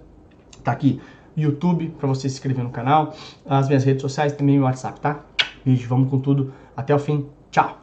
tá 0.63 0.71
aqui 0.71 0.99
YouTube 1.35 1.93
para 1.97 2.07
você 2.07 2.29
se 2.29 2.35
inscrever 2.35 2.63
no 2.63 2.69
canal, 2.69 3.13
as 3.45 3.67
minhas 3.67 3.83
redes 3.83 4.01
sociais 4.01 4.33
também 4.33 4.59
o 4.59 4.63
WhatsApp, 4.63 4.99
tá? 4.99 5.19
Beijo, 5.65 5.87
vamos 5.87 6.09
com 6.09 6.19
tudo. 6.19 6.53
Até 6.75 6.93
o 6.93 6.99
fim. 6.99 7.27
Tchau. 7.51 7.82